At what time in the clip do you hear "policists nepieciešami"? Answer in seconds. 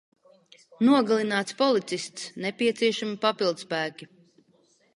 1.59-3.21